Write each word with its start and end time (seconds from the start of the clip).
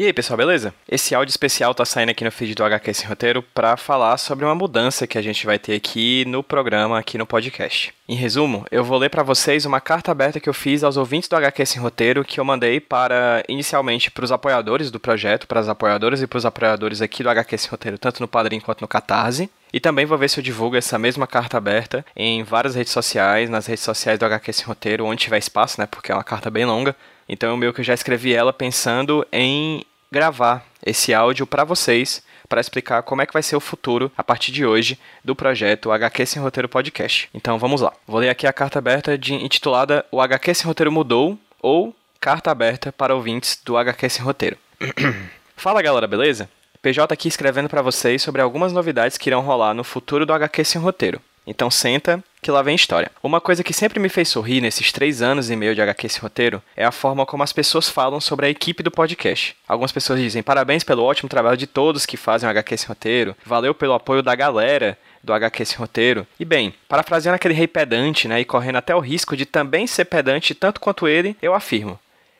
E 0.00 0.06
aí, 0.06 0.14
pessoal, 0.14 0.38
beleza? 0.38 0.72
Esse 0.88 1.14
áudio 1.14 1.30
especial 1.30 1.74
tá 1.74 1.84
saindo 1.84 2.08
aqui 2.08 2.24
no 2.24 2.32
feed 2.32 2.54
do 2.54 2.64
HQ 2.64 2.94
Sem 2.94 3.06
Roteiro 3.06 3.42
para 3.42 3.76
falar 3.76 4.16
sobre 4.16 4.46
uma 4.46 4.54
mudança 4.54 5.06
que 5.06 5.18
a 5.18 5.20
gente 5.20 5.44
vai 5.44 5.58
ter 5.58 5.74
aqui 5.74 6.24
no 6.26 6.42
programa, 6.42 6.98
aqui 6.98 7.18
no 7.18 7.26
podcast. 7.26 7.92
Em 8.08 8.14
resumo, 8.14 8.64
eu 8.70 8.82
vou 8.82 8.96
ler 8.96 9.10
para 9.10 9.22
vocês 9.22 9.66
uma 9.66 9.78
carta 9.78 10.10
aberta 10.10 10.40
que 10.40 10.48
eu 10.48 10.54
fiz 10.54 10.82
aos 10.82 10.96
ouvintes 10.96 11.28
do 11.28 11.36
HQ 11.36 11.66
Sem 11.66 11.82
Roteiro, 11.82 12.24
que 12.24 12.40
eu 12.40 12.44
mandei 12.46 12.80
para, 12.80 13.44
inicialmente, 13.46 14.10
para 14.10 14.24
os 14.24 14.32
apoiadores 14.32 14.90
do 14.90 14.98
projeto, 14.98 15.46
para 15.46 15.60
as 15.60 15.68
apoiadoras 15.68 16.22
e 16.22 16.26
para 16.26 16.38
os 16.38 16.46
apoiadores 16.46 17.02
aqui 17.02 17.22
do 17.22 17.28
HQ 17.28 17.58
Sem 17.58 17.70
Roteiro, 17.70 17.98
tanto 17.98 18.22
no 18.22 18.26
Padrim 18.26 18.58
quanto 18.58 18.80
no 18.80 18.88
Catarse. 18.88 19.50
E 19.70 19.78
também 19.78 20.06
vou 20.06 20.16
ver 20.16 20.30
se 20.30 20.40
eu 20.40 20.42
divulgo 20.42 20.76
essa 20.76 20.98
mesma 20.98 21.26
carta 21.26 21.58
aberta 21.58 22.06
em 22.16 22.42
várias 22.42 22.74
redes 22.74 22.94
sociais, 22.94 23.50
nas 23.50 23.66
redes 23.66 23.84
sociais 23.84 24.18
do 24.18 24.24
HQ 24.24 24.50
Sem 24.50 24.64
Roteiro, 24.64 25.04
onde 25.04 25.24
tiver 25.24 25.36
espaço, 25.36 25.78
né, 25.78 25.86
porque 25.86 26.10
é 26.10 26.14
uma 26.14 26.24
carta 26.24 26.50
bem 26.50 26.64
longa. 26.64 26.96
Então, 27.28 27.50
eu 27.50 27.56
meio 27.56 27.72
que 27.72 27.82
já 27.84 27.94
escrevi 27.94 28.34
ela 28.34 28.52
pensando 28.52 29.24
em 29.30 29.84
gravar 30.10 30.64
esse 30.84 31.14
áudio 31.14 31.46
para 31.46 31.64
vocês, 31.64 32.22
para 32.48 32.60
explicar 32.60 33.02
como 33.02 33.22
é 33.22 33.26
que 33.26 33.32
vai 33.32 33.42
ser 33.42 33.56
o 33.56 33.60
futuro, 33.60 34.10
a 34.16 34.24
partir 34.24 34.50
de 34.50 34.66
hoje, 34.66 34.98
do 35.24 35.36
projeto 35.36 35.92
HQ 35.92 36.26
Sem 36.26 36.42
Roteiro 36.42 36.68
Podcast. 36.68 37.28
Então 37.32 37.58
vamos 37.58 37.80
lá. 37.80 37.92
Vou 38.06 38.20
ler 38.20 38.28
aqui 38.28 38.46
a 38.46 38.52
carta 38.52 38.78
aberta 38.78 39.16
de, 39.16 39.34
intitulada 39.34 40.04
O 40.10 40.20
HQ 40.20 40.54
Sem 40.54 40.66
Roteiro 40.66 40.90
Mudou, 40.90 41.38
ou 41.62 41.94
Carta 42.18 42.50
Aberta 42.50 42.92
para 42.92 43.14
Ouvintes 43.14 43.60
do 43.64 43.76
HQ 43.76 44.08
Sem 44.10 44.24
Roteiro. 44.24 44.56
Fala 45.56 45.82
galera, 45.82 46.06
beleza? 46.06 46.48
PJ 46.82 47.12
aqui 47.12 47.28
escrevendo 47.28 47.68
para 47.68 47.82
vocês 47.82 48.22
sobre 48.22 48.40
algumas 48.40 48.72
novidades 48.72 49.18
que 49.18 49.28
irão 49.28 49.42
rolar 49.42 49.74
no 49.74 49.84
futuro 49.84 50.24
do 50.24 50.32
HQ 50.32 50.64
Sem 50.64 50.80
Roteiro. 50.80 51.20
Então 51.46 51.70
senta, 51.70 52.22
que 52.42 52.50
lá 52.50 52.62
vem 52.62 52.74
história. 52.74 53.10
Uma 53.22 53.40
coisa 53.40 53.64
que 53.64 53.72
sempre 53.72 53.98
me 53.98 54.08
fez 54.08 54.28
sorrir 54.28 54.60
nesses 54.60 54.92
três 54.92 55.20
anos 55.20 55.50
e 55.50 55.56
meio 55.56 55.74
de 55.74 55.82
HQ 55.82 56.06
esse 56.06 56.20
roteiro 56.20 56.62
é 56.76 56.84
a 56.84 56.92
forma 56.92 57.26
como 57.26 57.42
as 57.42 57.52
pessoas 57.52 57.88
falam 57.88 58.20
sobre 58.20 58.46
a 58.46 58.50
equipe 58.50 58.82
do 58.82 58.90
podcast. 58.90 59.56
Algumas 59.66 59.92
pessoas 59.92 60.20
dizem 60.20 60.42
parabéns 60.42 60.84
pelo 60.84 61.02
ótimo 61.02 61.28
trabalho 61.28 61.56
de 61.56 61.66
todos 61.66 62.06
que 62.06 62.16
fazem 62.16 62.46
o 62.46 62.50
HQ 62.50 62.74
esse 62.74 62.86
roteiro, 62.86 63.36
valeu 63.44 63.74
pelo 63.74 63.94
apoio 63.94 64.22
da 64.22 64.34
galera 64.34 64.96
do 65.22 65.32
HQ 65.32 65.62
esse 65.62 65.76
roteiro. 65.76 66.26
E 66.38 66.44
bem, 66.44 66.74
parafraseando 66.88 67.36
aquele 67.36 67.54
rei 67.54 67.66
pedante, 67.66 68.26
né, 68.26 68.40
e 68.40 68.44
correndo 68.44 68.76
até 68.76 68.94
o 68.94 69.00
risco 69.00 69.36
de 69.36 69.44
também 69.44 69.86
ser 69.86 70.06
pedante 70.06 70.54
tanto 70.54 70.80
quanto 70.80 71.08
ele, 71.08 71.36
eu 71.42 71.54
afirmo: 71.54 71.98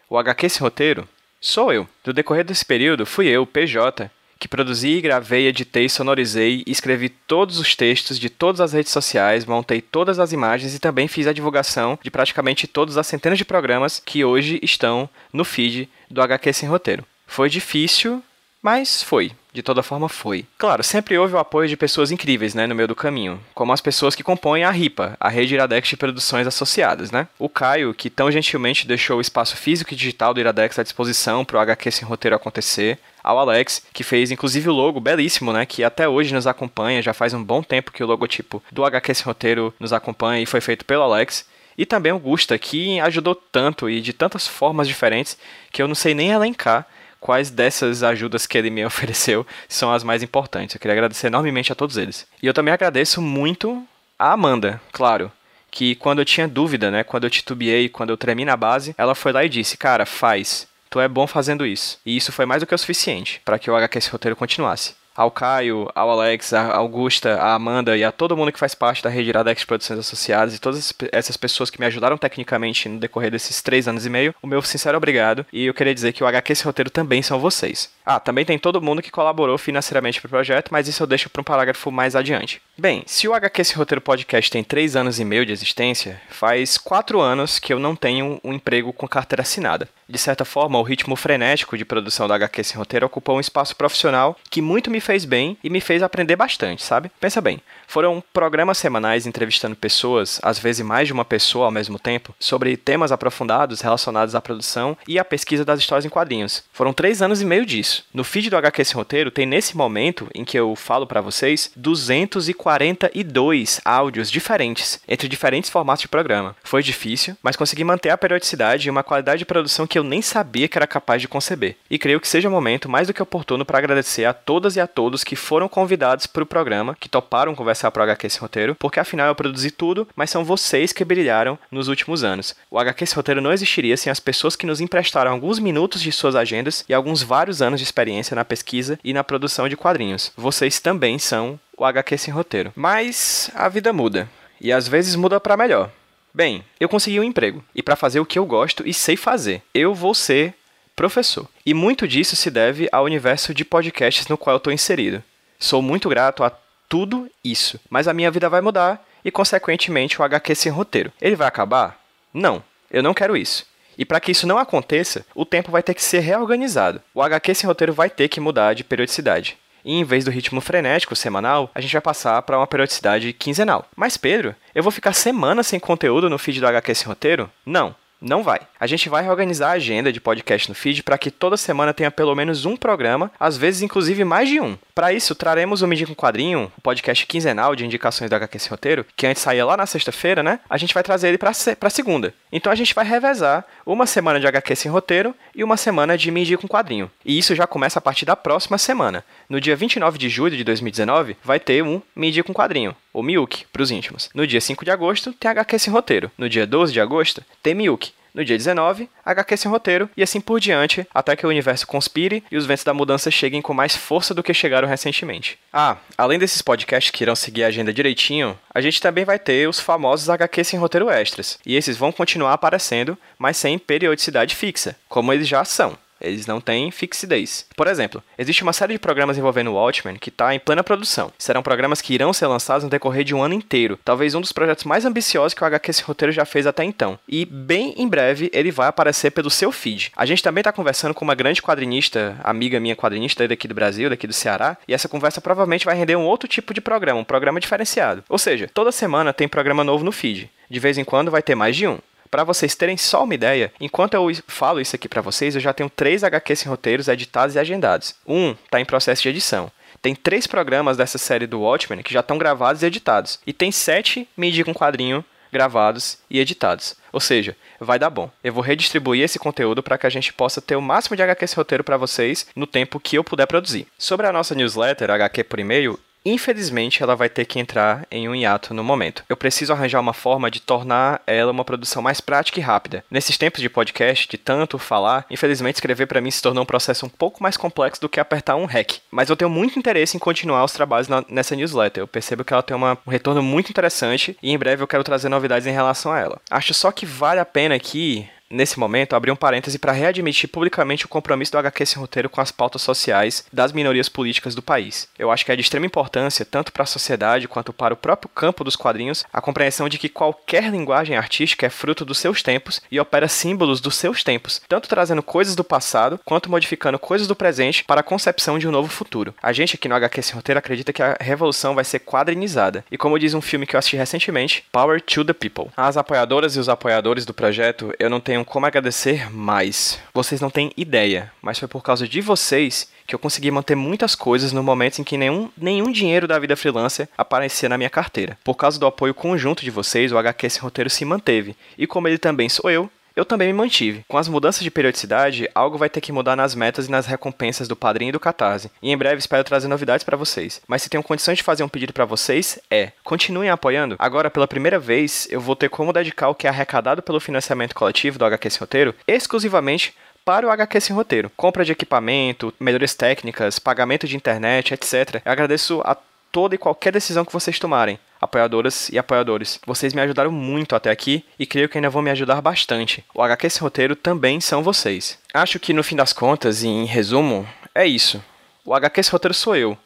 o 0.09 0.19
HQ 0.19 0.47
esse 0.47 0.61
roteiro 0.61 1.09
sou 1.41 1.73
eu. 1.73 1.89
Do 2.05 2.13
decorrer 2.13 2.45
desse 2.45 2.65
período, 2.65 3.07
fui 3.07 3.27
eu, 3.27 3.47
PJ, 3.47 4.11
que 4.41 4.49
produzi, 4.49 5.03
gravei, 5.03 5.47
editei, 5.47 5.87
sonorizei 5.87 6.65
escrevi 6.67 7.11
todos 7.11 7.59
os 7.59 7.77
textos 7.77 8.19
de 8.19 8.31
todas 8.31 8.61
as 8.63 8.73
redes 8.73 8.91
sociais, 8.91 9.45
montei 9.45 9.83
todas 9.83 10.19
as 10.19 10.33
imagens 10.33 10.75
e 10.75 10.79
também 10.79 11.07
fiz 11.07 11.27
a 11.27 11.33
divulgação 11.33 11.99
de 12.03 12.11
praticamente 12.11 12.67
todas 12.67 12.97
as 12.97 13.07
centenas 13.07 13.37
de 13.37 13.45
programas 13.45 14.01
que 14.05 14.25
hoje 14.25 14.59
estão 14.63 15.09
no 15.31 15.45
feed 15.45 15.91
do 16.11 16.23
HQ 16.23 16.55
Sem 16.55 16.69
Roteiro. 16.69 17.05
Foi 17.27 17.51
difícil, 17.51 18.23
mas 18.63 19.03
foi. 19.03 19.33
De 19.53 19.63
toda 19.63 19.83
forma, 19.83 20.09
foi. 20.09 20.47
Claro, 20.57 20.85
sempre 20.85 21.19
houve 21.19 21.35
o 21.35 21.39
apoio 21.39 21.69
de 21.69 21.77
pessoas 21.77 22.13
incríveis, 22.13 22.55
né, 22.55 22.69
no 22.69 22.75
meio 22.75 22.87
do 22.87 22.95
caminho, 22.95 23.41
como 23.53 23.73
as 23.73 23.81
pessoas 23.81 24.15
que 24.15 24.23
compõem 24.23 24.63
a 24.63 24.71
RIPA, 24.71 25.17
a 25.19 25.29
Rede 25.29 25.55
Iradex 25.55 25.89
de 25.89 25.97
Produções 25.97 26.47
Associadas, 26.47 27.11
né? 27.11 27.27
O 27.37 27.49
Caio, 27.49 27.93
que 27.93 28.09
tão 28.09 28.31
gentilmente 28.31 28.87
deixou 28.87 29.19
o 29.19 29.21
espaço 29.21 29.57
físico 29.57 29.93
e 29.93 29.97
digital 29.97 30.33
do 30.33 30.39
Iradex 30.39 30.79
à 30.79 30.85
disposição 30.85 31.45
para 31.45 31.57
o 31.57 31.61
HQ 31.61 31.91
Sem 31.91 32.07
Roteiro 32.07 32.37
acontecer, 32.37 32.99
ao 33.25 33.39
Alex, 33.41 33.83
que 33.93 34.05
fez 34.05 34.31
inclusive 34.31 34.69
o 34.69 34.73
logo 34.73 35.01
belíssimo, 35.01 35.53
né, 35.53 35.67
que 35.67 35.83
até 35.83 36.09
hoje 36.09 36.33
nos 36.33 36.47
acompanha, 36.47 37.03
já 37.03 37.13
faz 37.13 37.35
um 37.35 37.43
bom 37.43 37.63
tempo 37.63 37.91
que 37.91 38.05
o 38.05 38.07
logotipo 38.07 38.63
do 38.71 38.85
HQ 38.85 39.15
Sem 39.15 39.25
Roteiro 39.25 39.75
nos 39.81 39.93
acompanha 39.93 40.43
e 40.43 40.47
foi 40.47 40.61
feito 40.61 40.85
pelo 40.85 41.03
Alex. 41.03 41.45
E 41.77 41.87
também 41.87 42.13
o 42.13 42.19
Gusta, 42.19 42.59
que 42.59 43.01
ajudou 43.01 43.35
tanto 43.35 43.89
e 43.89 44.01
de 44.01 44.13
tantas 44.13 44.47
formas 44.47 44.87
diferentes 44.87 45.39
que 45.73 45.81
eu 45.83 45.89
não 45.89 45.95
sei 45.95 46.15
nem 46.15 46.31
elencar 46.31 46.87
quais 47.21 47.51
dessas 47.51 48.03
ajudas 48.03 48.47
que 48.47 48.57
ele 48.57 48.71
me 48.71 48.85
ofereceu 48.87 49.47
são 49.69 49.93
as 49.93 50.03
mais 50.03 50.23
importantes. 50.23 50.75
Eu 50.75 50.81
queria 50.81 50.95
agradecer 50.95 51.27
enormemente 51.27 51.71
a 51.71 51.75
todos 51.75 51.97
eles. 51.97 52.27
E 52.43 52.47
eu 52.47 52.55
também 52.55 52.73
agradeço 52.73 53.21
muito 53.21 53.87
a 54.19 54.33
Amanda, 54.33 54.81
claro, 54.93 55.31
que 55.71 55.95
quando 55.95 56.19
eu 56.19 56.25
tinha 56.25 56.49
dúvida, 56.49 56.91
né, 56.91 57.05
quando 57.05 57.25
eu 57.25 57.31
titubeei, 57.31 57.89
quando 57.89 58.11
eu 58.11 58.17
tremi 58.17 58.45
na 58.45 58.57
base, 58.57 58.95
ela 58.99 59.15
foi 59.15 59.33
lá 59.33 59.45
e 59.45 59.49
disse: 59.49 59.77
"Cara, 59.77 60.05
faz. 60.05 60.67
Tu 60.89 60.99
é 60.99 61.07
bom 61.07 61.27
fazendo 61.27 61.65
isso". 61.65 61.99
E 62.05 62.17
isso 62.17 62.33
foi 62.33 62.45
mais 62.45 62.61
do 62.63 62.67
que 62.67 62.75
o 62.75 62.79
suficiente 62.79 63.41
para 63.45 63.59
que 63.59 63.71
o 63.71 63.77
HQ 63.77 63.99
esse 63.99 64.11
roteiro 64.11 64.37
continuasse 64.37 65.00
ao 65.21 65.31
Caio, 65.31 65.87
ao 65.95 66.11
Alex, 66.11 66.55
à 66.55 66.77
Augusta, 66.77 67.35
à 67.35 67.53
Amanda 67.53 67.95
e 67.95 68.03
a 68.03 68.11
todo 68.11 68.35
mundo 68.35 68.51
que 68.51 68.59
faz 68.59 68.75
parte 68.75 69.03
da 69.03 69.11
rede 69.11 69.29
Iradex 69.29 69.65
Produções 69.67 69.99
Associadas 69.99 70.55
e 70.55 70.59
todas 70.59 70.95
essas 71.13 71.37
pessoas 71.37 71.69
que 71.69 71.79
me 71.79 71.85
ajudaram 71.85 72.17
tecnicamente 72.17 72.89
no 72.89 72.99
decorrer 72.99 73.31
desses 73.31 73.61
três 73.61 73.87
anos 73.87 74.07
e 74.07 74.09
meio, 74.09 74.35
o 74.43 74.47
meu 74.47 74.63
sincero 74.63 74.97
obrigado. 74.97 75.45
E 75.53 75.67
eu 75.67 75.75
queria 75.75 75.95
dizer 75.95 76.15
que 76.15 76.25
o 76.25 76.27
HQ 76.27 76.53
esse 76.53 76.65
roteiro 76.65 76.89
também 76.89 77.21
são 77.21 77.39
vocês. 77.39 77.91
Ah, 78.05 78.19
também 78.19 78.47
tem 78.47 78.59
todo 78.59 78.81
mundo 78.81 79.03
que 79.03 79.11
colaborou 79.11 79.59
financeiramente 79.59 80.23
para 80.23 80.29
o 80.29 80.31
projeto, 80.31 80.71
mas 80.71 80.89
isso 80.89 81.03
eu 81.03 81.07
deixo 81.07 81.29
para 81.29 81.43
um 81.43 81.45
parágrafo 81.45 81.91
mais 81.91 82.17
adiante. 82.17 82.63
Bem, 82.79 83.03
se 83.05 83.29
o 83.29 83.35
HQ 83.35 83.61
esse 83.61 83.75
roteiro 83.75 84.01
podcast 84.01 84.51
tem 84.51 84.65
três 84.65 84.97
anos 84.97 85.21
e 85.21 85.25
meio 85.25 85.45
de 85.45 85.53
existência, 85.53 86.19
faz 86.31 86.79
quatro 86.79 87.21
anos 87.21 87.59
que 87.59 87.75
eu 87.75 87.79
não 87.79 87.95
tenho 87.95 88.41
um 88.43 88.55
emprego 88.55 88.91
com 88.91 89.07
carteira 89.07 89.43
assinada. 89.43 89.87
De 90.11 90.19
certa 90.19 90.45
forma, 90.45 90.77
o 90.77 90.83
ritmo 90.83 91.15
frenético 91.15 91.79
de 91.79 91.85
produção 91.85 92.27
da 92.27 92.35
HQ 92.35 92.65
Sem 92.65 92.77
Roteiro 92.77 93.07
ocupou 93.07 93.37
um 93.37 93.41
espaço 93.41 93.77
profissional 93.77 94.37
que 94.51 94.61
muito 94.61 94.91
me 94.91 94.99
fez 94.99 95.25
bem 95.25 95.57
e 95.63 95.71
me 95.71 95.81
fez 95.81 96.03
aprender 96.03 96.35
bastante, 96.35 96.83
sabe? 96.83 97.13
Pensa 97.21 97.41
bem, 97.41 97.61
foram 97.87 98.21
programas 98.33 98.79
semanais 98.79 99.25
entrevistando 99.25 99.77
pessoas, 99.77 100.41
às 100.43 100.59
vezes 100.59 100.85
mais 100.85 101.07
de 101.07 101.13
uma 101.13 101.25
pessoa 101.25 101.67
ao 101.67 101.71
mesmo 101.71 101.97
tempo, 101.97 102.35
sobre 102.41 102.77
temas 102.77 103.13
aprofundados 103.13 103.83
relacionados 103.83 104.35
à 104.35 104.41
produção 104.41 104.99
e 105.07 105.17
à 105.17 105.25
pesquisa 105.25 105.65
das 105.65 105.79
histórias 105.79 106.05
em 106.05 106.09
quadrinhos. 106.09 106.65
Foram 106.73 106.93
três 106.93 107.23
anos 107.23 107.41
e 107.41 107.45
meio 107.45 107.65
disso. 107.65 108.05
No 108.13 108.25
feed 108.25 108.51
do 108.51 108.57
HQ 108.57 108.85
Sem 108.85 108.97
Roteiro 108.97 109.31
tem 109.31 109.47
nesse 109.47 109.77
momento 109.77 110.27
em 110.35 110.45
que 110.45 110.59
eu 110.59 110.75
falo 110.75 111.07
para 111.07 111.21
vocês 111.21 111.71
242 111.77 113.81
áudios 113.85 114.29
diferentes, 114.29 115.01
entre 115.07 115.29
diferentes 115.29 115.71
formatos 115.71 116.03
de 116.03 116.09
programa. 116.09 116.57
Foi 116.65 116.83
difícil, 116.83 117.37
mas 117.41 117.55
consegui 117.55 117.85
manter 117.85 118.11
a 118.11 118.19
periodicidade 118.19 118.89
e 118.89 118.91
uma 118.91 119.05
qualidade 119.05 119.39
de 119.39 119.45
produção 119.45 119.87
que 119.87 120.00
eu 120.01 120.05
nem 120.05 120.23
sabia 120.23 120.69
que 120.69 120.77
era 120.77 120.87
capaz 120.87 121.21
de 121.23 121.29
conceber. 121.29 121.77
E 121.91 121.99
creio 121.99 122.21
que 122.21 122.29
seja 122.29 122.49
o 122.49 122.53
momento 122.53 122.89
mais 122.89 123.07
do 123.07 123.15
que 123.15 123.23
oportuno 123.23 123.65
para 123.65 123.79
agradecer 123.79 124.25
a 124.25 124.33
todas 124.33 124.77
e 124.77 124.81
a 124.81 124.87
todos 124.87 125.25
que 125.25 125.37
foram 125.37 125.69
convidados 125.69 126.27
para 126.27 126.43
o 126.43 126.47
programa, 126.47 126.97
que 126.99 127.09
toparam 127.09 127.55
conversar 127.55 127.91
para 127.91 128.01
o 128.01 128.05
HQ 128.05 128.27
Esse 128.27 128.41
Roteiro, 128.41 128.75
porque 128.75 129.01
afinal 129.01 129.29
eu 129.29 129.35
produzi 129.35 129.71
tudo, 129.71 130.09
mas 130.17 130.31
são 130.31 130.45
vocês 130.45 130.93
que 130.93 131.05
brilharam 131.05 131.59
nos 131.71 131.89
últimos 131.89 132.25
anos. 132.25 132.55
O 132.71 132.79
HQ 132.79 133.05
Esse 133.05 133.15
Roteiro 133.15 133.41
não 133.41 133.53
existiria 133.53 133.97
sem 133.97 134.11
as 134.11 134.21
pessoas 134.21 134.57
que 134.57 134.67
nos 134.67 134.81
emprestaram 134.81 135.31
alguns 135.31 135.59
minutos 135.59 136.01
de 136.03 136.11
suas 136.13 136.35
agendas 136.35 136.85
e 136.89 136.95
alguns 136.95 137.23
vários 137.23 137.63
anos 137.63 137.81
de 137.81 137.85
experiência 137.85 138.35
na 138.35 138.45
pesquisa 138.45 138.99
e 139.05 139.13
na 139.13 139.25
produção 139.25 139.69
de 139.69 139.77
quadrinhos. 139.77 140.33
Vocês 140.37 140.81
também 140.81 141.19
são 141.19 141.59
o 141.77 141.85
HQ 141.85 142.19
Sem 142.19 142.35
Roteiro. 142.35 142.73
Mas 142.77 143.51
a 143.55 143.69
vida 143.69 143.93
muda. 143.93 144.29
E 144.61 144.71
às 144.71 144.87
vezes 144.87 145.15
muda 145.15 145.41
para 145.41 145.57
melhor. 145.57 145.91
Bem, 146.33 146.65
eu 146.79 146.89
consegui 146.89 147.19
um 147.19 147.25
emprego 147.25 147.65
e 147.75 147.83
para 147.83 147.97
fazer 147.97 148.21
o 148.21 148.27
que 148.27 148.39
eu 148.39 148.47
gosto 148.47 148.87
e 148.87 148.95
sei 148.95 149.17
fazer, 149.17 149.63
eu 149.75 149.95
vou 149.95 150.15
ser 150.15 150.55
professor. 150.95 151.49
E 151.65 151.75
muito 151.75 152.07
disso 152.07 152.37
se 152.37 152.51
deve 152.51 152.89
ao 152.93 153.05
universo 153.05 153.53
de 153.53 153.65
podcasts 153.65 154.29
no 154.29 154.39
qual 154.39 154.55
eu 154.55 154.59
estou 154.59 154.73
inserido. 154.73 155.23
Sou 155.59 155.83
muito 155.83 156.09
grato 156.09 156.45
a 156.45 156.53
tudo 156.89 157.31
isso, 157.43 157.81
mas 157.89 158.07
a 158.07 158.15
minha 158.15 158.31
vida 158.31 158.49
vai 158.49 158.61
mudar 158.61 159.05
e, 159.25 159.31
consequentemente, 159.31 160.21
o 160.21 160.25
HQ 160.25 160.55
sem 160.55 160.73
roteiro. 160.73 161.13
Ele 161.21 161.37
vai 161.37 161.49
acabar? 161.49 162.01
Não, 162.33 162.63
eu 162.91 163.03
não 163.03 163.15
quero 163.15 163.37
isso. 163.37 163.67
E 163.97 164.05
para 164.05 164.21
que 164.21 164.33
isso 164.33 164.47
não 164.47 164.59
aconteça, 164.59 165.25
o 165.35 165.45
tempo 165.45 165.71
vai 165.71 165.83
ter 165.83 165.95
que 165.95 166.03
ser 166.03 166.21
reorganizado. 166.21 167.03
O 167.15 167.23
HQ 167.23 167.55
sem 167.55 167.67
roteiro 167.67 167.93
vai 167.93 168.09
ter 168.09 168.29
que 168.29 168.41
mudar 168.41 168.75
de 168.75 168.85
periodicidade. 168.85 169.59
E 169.85 169.95
em 169.95 170.05
vez 170.05 170.25
do 170.25 170.31
ritmo 170.31 170.61
frenético 170.61 171.17
semanal, 171.17 171.71
a 171.75 171.81
gente 171.81 171.93
vai 171.93 172.01
passar 172.01 172.41
para 172.43 172.59
uma 172.59 172.67
periodicidade 172.67 173.33
quinzenal. 173.33 173.87
Mas 173.97 174.17
Pedro, 174.17 174.55
eu 174.75 174.83
vou 174.83 174.93
ficar 174.93 175.13
semanas 175.13 175.67
sem 175.67 175.81
conteúdo 175.81 176.31
no 176.31 176.39
feed 176.39 176.61
do 176.61 176.67
HQ 176.67 176.95
Sem 176.95 177.07
Roteiro? 177.07 177.51
Não. 177.65 177.95
Não 178.21 178.43
vai. 178.43 178.61
A 178.79 178.87
gente 178.87 179.09
vai 179.09 179.23
reorganizar 179.23 179.71
a 179.71 179.75
agenda 179.75 180.13
de 180.13 180.21
podcast 180.21 180.69
no 180.69 180.75
feed 180.75 181.03
para 181.03 181.17
que 181.17 181.31
toda 181.31 181.57
semana 181.57 181.95
tenha 181.95 182.11
pelo 182.11 182.35
menos 182.35 182.67
um 182.67 182.77
programa, 182.77 183.33
às 183.41 183.57
vezes 183.57 183.81
inclusive 183.81 184.25
mais 184.25 184.49
de 184.49 184.61
um. 184.61 184.77
Para 184.95 185.13
isso, 185.13 185.35
traremos 185.35 185.81
o 185.81 185.89
Medir 185.89 186.07
com 186.07 186.15
Quadrinho, 186.15 186.71
o 186.77 186.81
podcast 186.83 187.25
quinzenal 187.27 187.75
de 187.75 187.87
indicações 187.87 188.29
do 188.29 188.37
HQ 188.37 188.59
Sem 188.59 188.71
Roteiro, 188.71 189.07
que 189.17 189.27
antes 189.27 189.43
saía 189.43 189.65
lá 189.65 189.75
na 189.75 189.87
sexta-feira, 189.87 190.43
né? 190.43 190.61
A 190.69 190.77
gente 190.77 190.93
vai 190.93 191.03
trazer 191.03 191.29
ele 191.29 191.39
para 191.39 191.55
se 191.55 191.77
segunda. 191.91 192.35
Então 192.53 192.71
a 192.71 192.75
gente 192.75 192.95
vai 192.95 193.05
revezar 193.05 193.65
uma 193.87 194.05
semana 194.07 194.39
de 194.39 194.47
HQ 194.47 194.77
Sem 194.77 194.91
Roteiro 194.91 195.35
e 195.55 195.65
uma 195.65 195.79
semana 195.79 196.19
de 196.19 196.31
Medir 196.31 196.59
com 196.59 196.69
Quadrinho. 196.69 197.11
E 197.25 197.39
isso 197.39 197.55
já 197.55 197.67
começa 197.67 197.99
a 197.99 198.03
partir 198.03 198.27
da 198.27 198.37
próxima 198.37 198.77
semana. 198.77 199.25
No 199.49 199.61
dia 199.61 199.75
29 199.75 200.19
de 200.19 200.29
julho 200.29 200.57
de 200.57 200.65
2019, 200.65 201.39
vai 201.43 201.59
ter 201.59 201.83
um 201.83 202.03
Medir 202.15 202.45
com 202.45 202.53
Quadrinho 202.53 202.95
ou 203.13 203.23
Miyuki, 203.23 203.67
para 203.73 203.83
os 203.83 203.91
íntimos. 203.91 204.31
No 204.35 204.47
dia 204.47 204.61
5 204.61 204.85
de 204.85 204.91
agosto, 204.91 205.33
tem 205.33 205.51
HQ 205.51 205.79
Sem 205.79 205.93
Roteiro. 205.93 206.31
No 206.39 206.49
dia 206.49 206.67
12 206.67 206.93
de 206.93 207.01
agosto, 207.01 207.43
tem 207.63 207.75
Miyuki. 207.75 208.13
No 208.35 208.45
dia 208.45 208.57
19, 208.57 209.09
HQ 209.25 209.57
sem 209.57 209.71
roteiro 209.71 210.09
e 210.17 210.23
assim 210.23 210.41
por 210.41 210.61
diante, 210.61 211.07
até 211.13 211.35
que 211.35 211.45
o 211.45 211.49
universo 211.49 211.87
conspire 211.87 212.45
e 212.51 212.57
os 212.57 212.67
ventos 212.67 212.85
da 212.85 212.95
mudança 212.95 213.31
cheguem 213.31 213.61
com 213.61 213.75
mais 213.75 213.97
força 213.97 214.33
do 214.33 214.43
que 214.43 214.55
chegaram 214.55 214.89
recentemente. 214.89 215.59
Ah, 215.73 215.97
além 216.17 216.39
desses 216.39 216.63
podcasts 216.63 217.11
que 217.11 217.25
irão 217.25 217.35
seguir 217.35 217.65
a 217.65 217.69
agenda 217.69 217.93
direitinho, 217.93 218.59
a 218.75 218.81
gente 218.81 219.01
também 219.01 219.25
vai 219.25 219.39
ter 219.39 219.69
os 219.69 219.81
famosos 219.81 220.31
HQ 220.31 220.65
sem 220.65 220.79
roteiro 220.79 221.11
extras, 221.11 221.59
e 221.67 221.77
esses 221.77 221.97
vão 221.97 222.13
continuar 222.13 222.53
aparecendo, 222.53 223.19
mas 223.39 223.57
sem 223.57 223.79
periodicidade 223.79 224.55
fixa, 224.55 224.97
como 225.09 225.33
eles 225.33 225.49
já 225.49 225.65
são. 225.65 225.97
Eles 226.21 226.47
não 226.47 226.61
têm 226.61 226.91
fixidez. 226.91 227.67
Por 227.77 227.87
exemplo, 227.87 228.23
existe 228.39 228.63
uma 228.63 228.73
série 228.73 228.95
de 228.95 228.99
programas 228.99 229.39
envolvendo 229.39 229.71
o 229.71 229.75
Watchmen 229.75 230.17
que 230.17 230.29
está 230.29 230.55
em 230.55 230.61
plena 230.61 230.85
produção. 230.85 231.33
Serão 231.39 231.63
programas 231.63 232.01
que 232.01 232.15
irão 232.15 232.33
ser 232.33 232.47
lançados 232.47 232.85
no 232.85 232.91
decorrer 232.91 233.25
de 233.25 233.35
um 233.35 233.43
ano 233.43 233.55
inteiro. 233.55 233.99
Talvez 234.05 234.35
um 234.35 234.41
dos 234.41 234.53
projetos 234.53 234.85
mais 234.85 235.05
ambiciosos 235.05 235.55
que 235.55 235.63
o 235.63 235.67
HQ 235.67 235.91
Esse 235.91 236.03
Roteiro 236.03 236.33
já 236.33 236.45
fez 236.45 236.67
até 236.67 236.85
então. 236.85 237.19
E 237.29 237.45
bem 237.45 237.95
em 237.97 238.09
breve 238.09 238.51
ele 238.53 238.71
vai 238.71 238.89
aparecer 238.89 239.31
pelo 239.31 239.51
seu 239.51 239.73
feed. 239.73 240.13
A 240.17 240.27
gente 240.27 240.43
também 240.43 240.61
está 240.61 240.73
conversando 240.73 241.15
com 241.15 241.25
uma 241.25 241.35
grande 241.35 241.63
quadrinista, 241.63 242.37
amiga 242.45 242.81
minha 242.81 242.97
quadrinista 242.97 243.47
daqui 243.47 243.67
do 243.67 243.75
Brasil, 243.75 244.11
daqui 244.11 244.27
do 244.27 244.33
Ceará, 244.33 244.77
e 244.87 244.95
essa 244.95 245.09
conversa 245.09 245.41
provavelmente 245.41 245.85
vai 245.85 245.95
render 245.95 246.17
um 246.17 246.27
outro 246.27 246.49
tipo 246.49 246.75
de 246.75 246.81
programa, 246.81 247.21
um 247.21 247.25
programa 247.25 247.61
diferenciado. 247.61 248.25
Ou 248.29 248.39
seja, 248.39 248.71
toda 248.73 248.93
semana 248.93 249.33
tem 249.33 249.49
programa 249.49 249.85
novo 249.85 250.05
no 250.05 250.13
feed. 250.13 250.51
De 250.69 250.79
vez 250.79 250.97
em 250.97 251.05
quando 251.05 251.31
vai 251.31 251.43
ter 251.43 251.57
mais 251.57 251.75
de 251.75 251.89
um. 251.89 251.99
Para 252.31 252.45
vocês 252.45 252.77
terem 252.77 252.97
só 252.97 253.25
uma 253.25 253.35
ideia, 253.35 253.73
enquanto 253.81 254.15
eu 254.15 254.29
falo 254.47 254.81
isso 254.81 254.95
aqui 254.95 255.09
para 255.09 255.21
vocês, 255.21 255.55
eu 255.57 255.61
já 255.61 255.73
tenho 255.73 255.91
três 255.91 256.23
HQs 256.23 256.65
em 256.65 256.69
roteiros 256.69 257.09
editados 257.09 257.57
e 257.57 257.59
agendados. 257.59 258.15
Um 258.25 258.53
está 258.53 258.81
em 258.81 258.85
processo 258.85 259.23
de 259.23 259.31
edição. 259.31 259.71
Tem 260.01 260.15
três 260.15 260.47
programas 260.47 260.97
dessa 260.97 261.19
série 261.19 261.47
do 261.47 261.61
Watchmen 261.61 262.03
que 262.03 262.15
já 262.15 262.21
estão 262.21 262.39
gravados 262.39 262.83
e 262.83 262.87
editados. 262.87 263.41
E 263.45 263.53
tem 263.53 263.73
sete 263.73 264.29
mídia 264.37 264.65
com 264.65 264.73
quadrinho 264.73 265.25
gravados 265.53 266.19
e 266.31 266.39
editados. 266.39 266.95
Ou 267.13 267.19
seja, 267.19 267.57
vai 267.81 267.99
dar 267.99 268.11
bom. 268.11 268.31
Eu 268.45 268.53
vou 268.53 268.63
redistribuir 268.63 269.25
esse 269.25 269.39
conteúdo 269.39 269.83
para 269.83 269.99
que 269.99 270.07
a 270.07 270.11
gente 270.11 270.33
possa 270.33 270.61
ter 270.61 270.77
o 270.77 270.81
máximo 270.83 271.17
de 271.17 271.23
HQ 271.23 271.45
esse 271.45 271.57
roteiro 271.57 271.83
para 271.83 271.97
vocês 271.97 272.47
no 272.55 272.67
tempo 272.67 273.01
que 273.01 273.19
eu 273.19 273.25
puder 273.25 273.47
produzir. 273.47 273.89
Sobre 273.99 274.27
a 274.29 274.33
nossa 274.33 274.55
newsletter, 274.55 275.11
HQ 275.11 275.45
por 275.45 275.59
e-mail, 275.59 275.99
Infelizmente, 276.25 277.03
ela 277.03 277.17
vai 277.17 277.29
ter 277.29 277.45
que 277.45 277.59
entrar 277.59 278.07
em 278.11 278.29
um 278.29 278.35
hiato 278.35 278.75
no 278.75 278.85
momento. 278.85 279.25
Eu 279.29 279.37
preciso 279.37 279.73
arranjar 279.73 280.01
uma 280.01 280.13
forma 280.13 280.51
de 280.51 280.61
tornar 280.61 281.23
ela 281.27 281.51
uma 281.51 281.65
produção 281.65 282.03
mais 282.03 282.21
prática 282.21 282.61
e 282.61 282.63
rápida. 282.63 283.05
Nesses 283.11 283.39
tempos 283.39 283.61
de 283.61 283.71
podcast, 283.71 284.29
de 284.29 284.37
tanto 284.37 284.79
falar, 284.79 285.25
infelizmente 285.31 285.77
escrever 285.77 286.07
para 286.07 286.21
mim 286.21 286.31
se 286.31 286.43
tornou 286.43 286.63
um 286.63 286.67
processo 286.67 287.07
um 287.07 287.09
pouco 287.09 287.43
mais 287.43 287.57
complexo 287.57 288.01
do 288.01 288.09
que 288.09 288.21
apertar 288.21 288.57
um 288.57 288.67
REC. 288.67 289.01
Mas 289.11 289.31
eu 289.31 289.37
tenho 289.37 289.51
muito 289.51 289.79
interesse 289.79 290.17
em 290.17 290.21
continuar 290.21 290.65
os 290.65 290.73
trabalhos 290.73 291.09
na, 291.09 291.25
nessa 291.29 291.57
newsletter. 291.57 292.03
Eu 292.03 292.09
percebo 292.09 292.45
que 292.45 292.53
ela 292.53 292.63
tem 292.63 292.77
uma, 292.77 292.99
um 293.07 293.11
retorno 293.11 293.43
muito 293.43 293.71
interessante 293.71 294.37
e 294.43 294.53
em 294.53 294.59
breve 294.59 294.83
eu 294.83 294.89
quero 294.89 295.05
trazer 295.05 295.29
novidades 295.29 295.67
em 295.67 295.73
relação 295.73 296.13
a 296.13 296.19
ela. 296.19 296.41
Acho 296.51 296.75
só 296.75 296.93
que 296.93 297.07
vale 297.07 297.41
a 297.41 297.45
pena 297.45 297.75
aqui 297.75 298.29
nesse 298.51 298.79
momento, 298.79 299.15
abrir 299.15 299.31
um 299.31 299.37
parêntese 299.37 299.79
para 299.79 299.93
readmitir 299.93 300.51
publicamente 300.51 301.07
o 301.07 301.09
compromisso 301.09 301.53
do 301.53 301.59
HQ 301.59 301.87
Sem 301.87 302.01
Roteiro 302.01 302.29
com 302.29 302.41
as 302.41 302.51
pautas 302.51 302.83
sociais 302.83 303.45
das 303.53 303.73
minorias 303.73 304.09
políticas 304.09 304.55
do 304.55 304.63
país. 304.63 305.09
Eu 305.19 305.31
acho 305.31 305.45
que 305.45 305.53
é 305.53 305.57
de 305.57 305.63
extrema 305.63 305.87
importância, 305.87 306.45
tanto 306.45 306.73
para 306.73 306.83
a 306.83 306.87
sociedade 306.87 307.47
quanto 307.47 307.73
para 307.73 307.95
o 307.95 307.97
próprio 307.97 308.29
campo 308.35 308.65
dos 308.65 308.77
quadrinhos, 308.77 309.25
a 309.33 309.41
compreensão 309.41 309.89
de 309.89 309.99
que 309.99 310.09
qualquer 310.09 310.71
linguagem 310.71 311.17
artística 311.17 311.67
é 311.67 311.71
fruto 311.71 312.05
dos 312.05 312.19
seus 312.19 312.43
tempos 312.43 312.83
e 312.91 312.99
opera 312.99 313.29
símbolos 313.29 313.81
dos 313.81 313.95
seus 313.95 314.25
tempos, 314.25 314.61
tanto 314.69 314.89
trazendo 314.89 315.23
coisas 315.23 315.55
do 315.55 315.63
passado 315.63 316.19
quanto 316.25 316.51
modificando 316.51 316.99
coisas 316.99 317.29
do 317.29 317.37
presente 317.37 317.85
para 317.85 318.01
a 318.01 318.05
concepção 318.05 318.59
de 318.59 318.67
um 318.67 318.73
novo 318.73 318.89
futuro. 318.89 319.35
A 319.43 319.53
gente 319.53 319.77
aqui 319.77 319.89
no 319.89 319.95
HQ 319.95 320.23
Sem 320.23 320.35
Roteiro 320.35 320.59
acredita 320.59 320.93
que 320.93 321.03
a 321.03 321.17
revolução 321.21 321.75
vai 321.75 321.85
ser 321.85 322.01
quadrinizada, 322.01 322.85
e 322.91 322.99
como 322.99 323.19
diz 323.19 323.35
um 323.35 323.41
filme 323.41 323.67
que 323.67 323.77
eu 323.77 323.79
assisti 323.79 323.97
recentemente, 323.97 324.65
Power 324.73 325.01
to 325.01 325.25
the 325.25 325.33
People. 325.33 325.71
As 325.77 325.97
apoiadoras 325.97 326.57
e 326.57 326.59
os 326.59 326.69
apoiadores 326.69 327.25
do 327.25 327.35
projeto, 327.35 327.95
eu 327.99 328.11
não 328.11 328.21
tenho 328.21 328.40
tenho 328.41 328.45
como 328.45 328.67
agradecer 328.67 329.31
mais. 329.31 329.99
Vocês 330.15 330.41
não 330.41 330.51
têm 330.51 330.73
ideia, 330.77 331.31
mas 331.43 331.59
foi 331.59 331.69
por 331.69 331.83
causa 331.83 332.09
de 332.09 332.21
vocês 332.21 332.91
que 333.07 333.15
eu 333.15 333.19
consegui 333.19 333.51
manter 333.51 333.75
muitas 333.75 334.15
coisas 334.15 334.53
no 334.53 334.63
momento 334.63 335.01
em 335.01 335.05
que 335.05 335.19
nenhum, 335.19 335.51
nenhum 335.57 335.91
dinheiro 335.91 336.27
da 336.27 336.39
vida 336.39 336.57
freelancer 336.57 337.09
aparecia 337.19 337.69
na 337.69 337.77
minha 337.77 337.91
carteira. 337.91 338.39
Por 338.45 338.55
causa 338.55 338.79
do 338.79 338.87
apoio 338.87 339.13
conjunto 339.13 339.63
de 339.63 339.71
vocês, 339.71 340.13
o 340.13 340.19
HQ 340.19 340.47
esse 340.47 340.61
roteiro 340.61 340.89
se 340.89 341.05
manteve. 341.05 341.57
E 341.77 341.87
como 341.87 342.09
ele 342.09 342.19
também 342.19 342.49
sou 342.49 342.71
eu, 342.71 342.91
eu 343.15 343.25
também 343.25 343.49
me 343.49 343.55
mantive. 343.55 344.05
Com 344.09 344.19
as 344.19 344.29
mudanças 344.29 344.63
de 344.63 344.71
periodicidade, 344.71 345.49
algo 345.55 345.79
vai 345.79 345.89
ter 345.89 346.01
que 346.01 346.13
mudar 346.13 346.37
nas 346.37 346.55
metas 346.55 346.87
e 346.87 346.91
nas 346.91 347.07
recompensas 347.07 347.69
do 347.69 347.77
padrinho 347.77 348.11
e 348.11 348.13
do 348.13 348.21
Catarse. 348.21 348.71
E 348.83 348.91
em 348.91 348.97
breve 348.97 349.19
espero 349.19 349.45
trazer 349.45 349.69
novidades 349.69 350.05
para 350.05 350.17
vocês. 350.17 350.61
Mas 350.67 350.83
se 350.83 350.91
tenho 350.91 351.03
condições 351.03 351.39
de 351.39 351.45
fazer 351.45 351.63
um 351.63 351.69
pedido 351.69 351.93
para 351.93 352.05
vocês, 352.05 352.59
é: 352.71 352.93
continuem 353.05 353.51
apoiando. 353.51 353.97
Agora, 353.99 354.31
pela 354.31 354.49
primeira 354.49 354.79
vez, 354.79 355.27
eu 355.31 355.41
vou 355.41 355.57
ter 355.57 355.69
como 355.69 355.93
dedicar 355.93 356.29
o 356.29 356.35
que 356.35 356.47
é 356.47 356.51
arrecadado 356.51 357.03
pelo 357.03 357.21
financiamento 357.21 357.75
coletivo 357.75 358.19
do 358.19 358.25
HQ 358.25 358.51
Sem 358.51 358.61
Roteiro 358.61 358.95
exclusivamente 359.07 359.95
para 360.25 360.47
o 360.47 360.51
HQ 360.51 360.81
Sem 360.81 360.97
Roteiro. 360.97 361.31
Compra 361.37 361.65
de 361.65 361.73
equipamento, 361.73 362.53
melhorias 362.61 362.95
técnicas, 362.95 363.59
pagamento 363.59 364.07
de 364.07 364.17
internet, 364.17 364.75
etc. 364.75 365.21
Eu 365.25 365.33
agradeço 365.33 365.81
a 365.85 365.97
toda 366.31 366.55
e 366.55 366.59
qualquer 366.59 366.93
decisão 366.93 367.25
que 367.25 367.33
vocês 367.33 367.59
tomarem, 367.59 367.99
apoiadoras 368.21 368.89
e 368.91 368.99
apoiadores. 368.99 369.59
Vocês 369.67 369.95
me 369.95 370.01
ajudaram 370.01 370.31
muito 370.31 370.77
até 370.77 370.91
aqui 370.91 371.25
e 371.39 371.47
creio 371.47 371.69
que 371.69 371.79
ainda 371.79 371.91
vão 371.91 372.03
me 372.03 372.11
ajudar 372.11 372.41
bastante. 372.41 373.05
O 373.15 373.23
HQ 373.23 373.47
Esse 373.47 373.61
Roteiro 373.61 373.97
também 373.97 374.41
são 374.41 374.63
vocês. 374.63 375.19
Acho 375.33 375.59
que 375.59 375.73
no 375.73 375.83
fim 375.83 375.97
das 375.97 376.13
contas, 376.13 376.63
e 376.63 376.69
em 376.69 376.85
resumo, 376.85 377.49
é 377.75 377.87
isso. 377.87 378.23
O 378.65 378.75
HQ 378.75 379.01
Esse 379.01 379.11
Roteiro 379.13 379.35
sou 379.35 379.57
eu. 379.57 379.79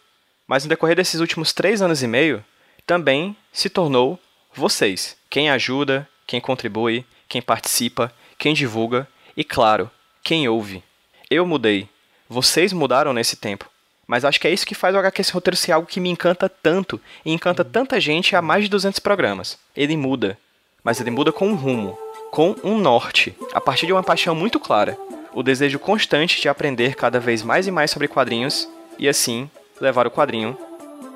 Mas 0.47 0.65
no 0.65 0.69
decorrer 0.69 0.97
desses 0.97 1.21
últimos 1.21 1.53
três 1.53 1.81
anos 1.81 2.03
e 2.03 2.07
meio, 2.07 2.45
também 2.87 3.37
se 3.53 3.71
tornou 3.71 4.19
vocês. 4.53 5.17
Quem 5.31 5.51
ajuda, 5.51 6.09
quem 6.27 6.41
contribui, 6.41 7.05
quem 7.29 7.41
participa, 7.41 8.13
quem 8.39 8.53
divulga 8.53 9.09
e, 9.37 9.43
claro, 9.43 9.91
quem 10.23 10.49
ouve. 10.49 10.83
Eu 11.31 11.47
mudei. 11.47 11.89
Vocês 12.29 12.73
mudaram 12.73 13.13
nesse 13.13 13.37
tempo. 13.37 13.69
Mas 14.07 14.25
acho 14.25 14.41
que 14.41 14.47
é 14.47 14.53
isso 14.53 14.67
que 14.67 14.75
faz 14.75 14.95
o 14.95 14.99
HQ 14.99 15.21
esse 15.21 15.33
roteiro 15.33 15.57
ser 15.57 15.73
algo 15.73 15.87
que 15.87 16.01
me 16.01 16.11
encanta 16.11 16.49
tanto 16.49 17.01
e 17.25 17.33
encanta 17.33 17.65
tanta 17.65 18.01
gente 18.01 18.37
há 18.37 18.43
mais 18.43 18.65
de 18.65 18.71
200 18.71 18.99
programas. 19.01 19.59
Ele 19.77 19.97
muda, 19.97 20.39
mas 20.83 21.01
ele 21.01 21.11
muda 21.11 21.33
com 21.33 21.49
um 21.49 21.55
rumo, 21.55 21.99
com 22.31 22.55
um 22.63 22.79
norte, 22.79 23.35
a 23.53 23.61
partir 23.61 23.87
de 23.87 23.93
uma 23.93 24.03
paixão 24.03 24.35
muito 24.35 24.61
clara, 24.61 24.99
o 25.33 25.43
desejo 25.43 25.79
constante 25.79 26.41
de 26.41 26.49
aprender 26.49 26.95
cada 26.95 27.19
vez 27.19 27.43
mais 27.43 27.67
e 27.67 27.71
mais 27.71 27.91
sobre 27.91 28.09
quadrinhos 28.09 28.69
e 28.99 29.09
assim 29.09 29.51
levar 29.81 30.07
o 30.07 30.11
quadrinho 30.11 30.57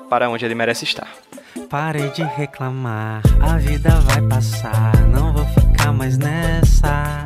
para 0.09 0.29
onde 0.29 0.43
ele 0.43 0.55
merece 0.55 0.83
estar. 0.83 1.09
Pare 1.69 2.09
de 2.09 2.23
reclamar, 2.23 3.21
a 3.41 3.57
vida 3.57 3.91
vai 4.01 4.21
passar, 4.27 4.95
não 5.07 5.33
vou 5.33 5.45
ficar 5.45 5.93
mais 5.93 6.17
nessa. 6.17 7.23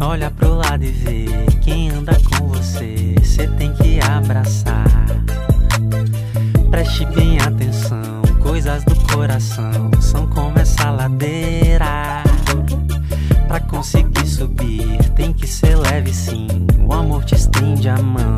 Olha 0.00 0.30
pro 0.30 0.54
lado 0.54 0.84
e 0.84 0.90
vê 0.90 1.24
quem 1.64 1.90
anda 1.90 2.12
com 2.28 2.48
você, 2.48 3.14
abraçar. 4.16 4.84
Preste 6.70 7.04
bem 7.06 7.38
atenção, 7.40 8.22
coisas 8.42 8.84
do 8.84 8.94
coração 9.12 9.90
são 10.00 10.26
como 10.28 10.58
essa 10.58 10.90
ladeira. 10.90 12.22
Pra 13.48 13.60
conseguir 13.60 14.26
subir, 14.26 14.98
tem 15.14 15.32
que 15.32 15.46
ser 15.46 15.76
leve 15.76 16.12
sim. 16.12 16.48
O 16.84 16.92
amor 16.92 17.24
te 17.24 17.34
estende 17.34 17.88
a 17.88 17.96
mão. 17.96 18.36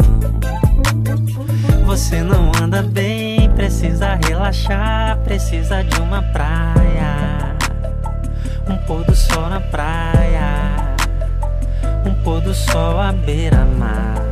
Você 1.87 2.23
não 2.23 2.53
anda 2.63 2.83
bem, 2.83 3.51
precisa 3.51 4.19
relaxar, 4.27 5.19
precisa 5.19 5.83
de 5.83 6.01
uma 6.01 6.23
praia. 6.23 7.57
Um 8.69 8.77
pôr 8.87 9.05
do 9.05 9.15
sol 9.15 9.49
na 9.49 9.61
praia 9.61 10.89
um 12.09 12.15
pôr 12.23 12.41
do 12.41 12.55
sol 12.55 13.01
à 13.01 13.13
beira-mar. 13.13 14.28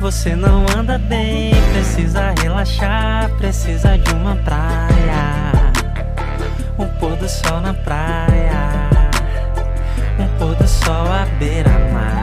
Você 0.00 0.34
não 0.34 0.64
anda 0.74 0.96
bem, 0.96 1.52
precisa 1.72 2.32
relaxar, 2.42 3.28
precisa 3.36 3.98
de 3.98 4.14
uma 4.14 4.34
praia. 4.36 5.52
Um 6.78 6.88
pôr 6.98 7.14
do 7.16 7.28
sol 7.28 7.60
na 7.60 7.74
praia, 7.74 8.88
um 10.18 10.26
pôr 10.38 10.54
do 10.54 10.66
sol 10.66 11.06
à 11.12 11.26
beira-mar. 11.38 12.19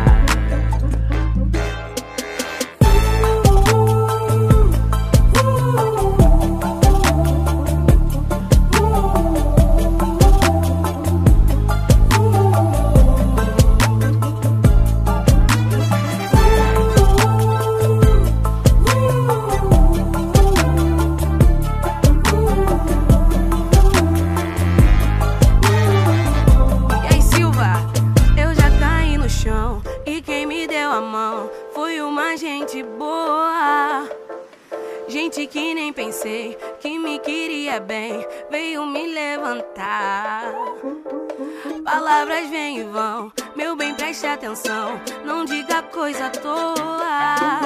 Palavras 41.85 42.49
vêm 42.49 42.79
e 42.79 42.83
vão, 42.83 43.31
meu 43.55 43.75
bem, 43.75 43.93
preste 43.93 44.27
atenção. 44.27 44.99
Não 45.23 45.45
diga 45.45 45.81
coisa 45.83 46.25
à 46.25 46.29
toa. 46.29 47.59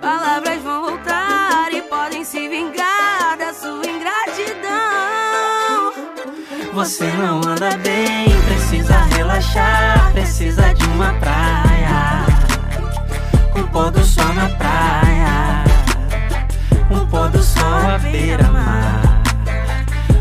Palavras 0.00 0.60
vão 0.62 0.82
voltar 0.82 1.72
e 1.72 1.80
podem 1.82 2.24
se 2.24 2.46
vingar 2.48 3.38
da 3.38 3.54
sua 3.54 3.82
ingratidão. 3.86 4.74
Você 6.74 7.06
não 7.12 7.38
anda 7.38 7.76
bem, 7.78 8.26
precisa 8.48 8.98
relaxar, 9.16 10.12
precisa 10.12 10.74
de 10.74 10.84
uma 10.86 11.12
praia. 11.14 12.26
pôr 13.74 13.90
do 13.90 14.04
sol 14.04 14.32
na 14.34 14.48
praia, 14.50 15.53
um 16.94 17.06
pôr 17.06 17.28
do 17.30 17.42
sol 17.42 17.90
à 17.94 17.98
beira-mar. 17.98 19.22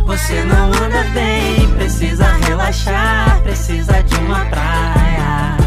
Você 0.05 0.43
não 0.43 0.65
anda 0.67 1.03
bem, 1.13 1.67
precisa 1.75 2.25
relaxar, 2.47 3.39
precisa 3.41 4.03
de 4.03 4.15
uma 4.15 4.45
praia. 4.45 5.62